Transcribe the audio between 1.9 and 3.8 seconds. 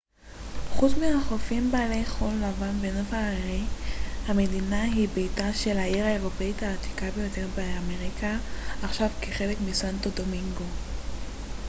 חול לבן ונוף הררי